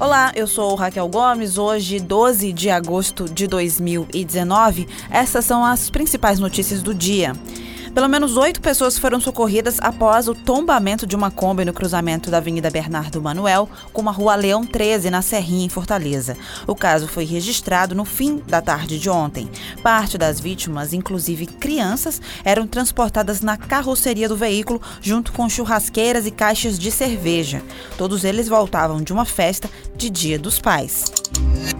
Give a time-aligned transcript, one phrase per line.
[0.00, 1.58] Olá, eu sou Raquel Gomes.
[1.58, 7.32] Hoje, 12 de agosto de 2019, essas são as principais notícias do dia.
[7.98, 12.36] Pelo menos oito pessoas foram socorridas após o tombamento de uma Kombi no cruzamento da
[12.36, 16.36] Avenida Bernardo Manuel com a Rua Leão 13, na Serrinha, em Fortaleza.
[16.64, 19.50] O caso foi registrado no fim da tarde de ontem.
[19.82, 26.30] Parte das vítimas, inclusive crianças, eram transportadas na carroceria do veículo junto com churrasqueiras e
[26.30, 27.60] caixas de cerveja.
[27.96, 31.04] Todos eles voltavam de uma festa de Dia dos Pais.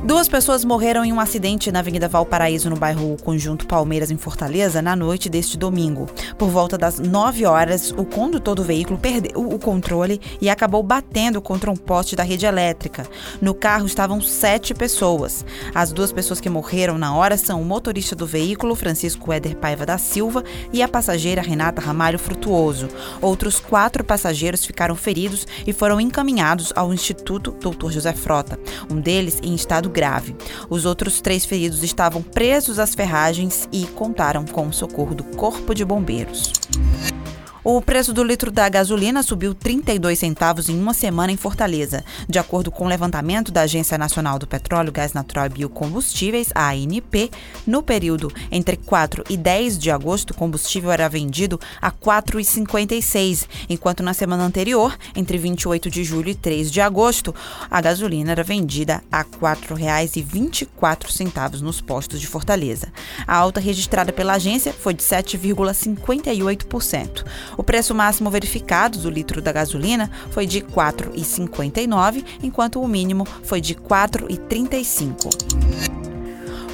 [0.04, 4.80] Duas pessoas morreram em um acidente na Avenida Valparaíso, no bairro Conjunto Palmeiras, em Fortaleza,
[4.80, 6.06] na noite deste domingo.
[6.38, 11.42] Por volta das 9 horas, o condutor do veículo perdeu o controle e acabou batendo
[11.42, 13.06] contra um poste da rede elétrica.
[13.42, 15.44] No carro estavam sete pessoas.
[15.74, 19.84] As duas pessoas que morreram na hora são o motorista do veículo, Francisco Éder Paiva
[19.84, 22.88] da Silva, e a passageira Renata Ramalho Frutuoso.
[23.20, 27.90] Outros quatro passageiros ficaram feridos e foram encaminhados ao Instituto Dr.
[27.90, 30.36] José Frota, um deles em estado grave.
[30.69, 35.75] Os outros três feridos estavam presos às ferragens e contaram com o socorro do Corpo
[35.75, 36.53] de Bombeiros.
[37.70, 42.02] O preço do litro da gasolina subiu 32 centavos em uma semana em Fortaleza.
[42.27, 47.30] De acordo com o levantamento da Agência Nacional do Petróleo, Gás Natural e Biocombustíveis, ANP,
[47.66, 53.46] no período entre 4 e 10 de agosto, o combustível era vendido a R$ 4,56,
[53.69, 57.34] enquanto na semana anterior, entre 28 de julho e 3 de agosto,
[57.70, 62.91] a gasolina era vendida a R$ 4,24 nos postos de Fortaleza.
[63.27, 67.58] A alta registrada pela agência foi de 7,58%.
[67.59, 73.27] O preço máximo verificado do litro da gasolina foi de R$ 4,59, enquanto o mínimo
[73.42, 75.97] foi de R$ 4,35.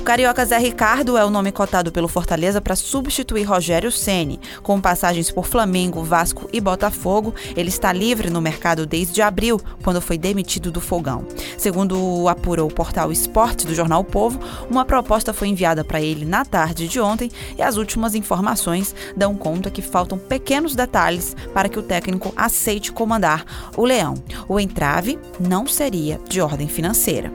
[0.05, 4.39] Carioca Zé Ricardo é o nome cotado pelo Fortaleza para substituir Rogério Ceni.
[4.63, 10.03] Com passagens por Flamengo, Vasco e Botafogo, ele está livre no mercado desde abril, quando
[10.03, 11.27] foi demitido do Fogão.
[11.57, 14.39] Segundo apurou o portal Esporte do jornal o Povo,
[14.69, 19.35] uma proposta foi enviada para ele na tarde de ontem e as últimas informações dão
[19.35, 24.23] conta que faltam pequenos detalhes para que o técnico aceite comandar o Leão.
[24.47, 27.33] O entrave não seria de ordem financeira.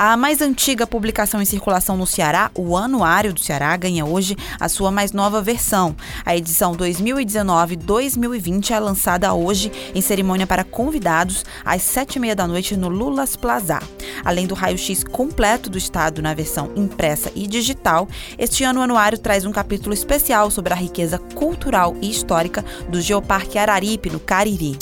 [0.00, 4.68] A mais antiga publicação em circulação no Ceará, o Anuário do Ceará, ganha hoje a
[4.68, 5.96] sua mais nova versão.
[6.24, 12.46] A edição 2019-2020 é lançada hoje em cerimônia para convidados às sete e meia da
[12.46, 13.80] noite no Lulas Plaza.
[14.24, 18.06] Além do raio-x completo do estado na versão impressa e digital,
[18.38, 23.00] este ano o anuário traz um capítulo especial sobre a riqueza cultural e histórica do
[23.00, 24.78] Geoparque Araripe, no Cariri.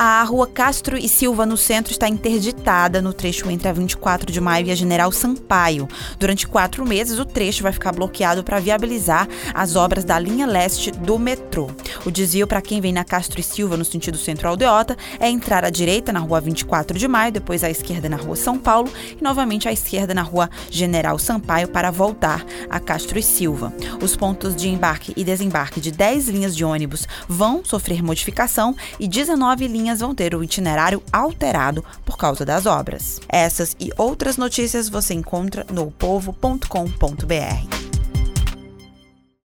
[0.00, 4.40] A rua Castro e Silva, no centro, está interditada no trecho entre a 24 de
[4.40, 5.88] maio e a General Sampaio.
[6.20, 10.92] Durante quatro meses, o trecho vai ficar bloqueado para viabilizar as obras da linha leste
[10.92, 11.68] do metrô.
[12.06, 15.68] O desvio para quem vem na Castro e Silva, no sentido centro-aldeota, é entrar à
[15.68, 18.88] direita na rua 24 de maio, depois à esquerda na rua São Paulo
[19.20, 23.74] e novamente à esquerda na rua General Sampaio para voltar a Castro e Silva.
[24.00, 29.08] Os pontos de embarque e desembarque de 10 linhas de ônibus vão sofrer modificação e
[29.08, 33.20] 19 linhas linhas vão ter o itinerário alterado por causa das obras.
[33.28, 37.77] Essas e outras notícias você encontra no povo.com.br.